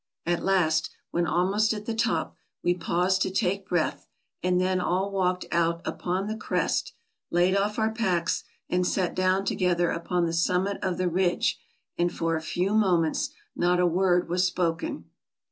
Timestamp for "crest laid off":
6.35-7.77